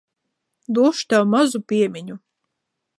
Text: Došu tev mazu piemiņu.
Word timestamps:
Došu 0.77 1.05
tev 1.13 1.29
mazu 1.35 1.63
piemiņu. 1.73 2.21